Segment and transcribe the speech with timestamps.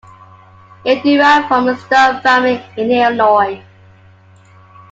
[0.83, 3.63] It derived from a Stone family in Illinois.